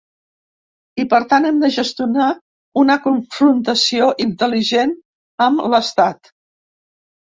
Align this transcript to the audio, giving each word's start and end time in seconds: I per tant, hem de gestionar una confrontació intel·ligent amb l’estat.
I 1.03 1.05
per 1.11 1.19
tant, 1.33 1.45
hem 1.49 1.59
de 1.65 1.69
gestionar 1.75 2.31
una 2.85 2.97
confrontació 3.05 4.11
intel·ligent 4.29 4.99
amb 5.51 5.67
l’estat. 5.73 6.39